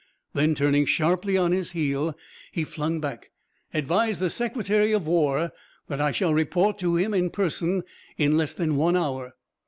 [0.33, 2.17] Then, turning sharply on his heel,
[2.51, 3.29] he flung back,
[3.71, 5.51] "Advise the Secretary of War
[5.89, 7.83] that I shall report to him in person
[8.17, 9.35] in less than one hour."